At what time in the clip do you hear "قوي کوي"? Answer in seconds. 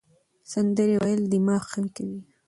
1.71-2.19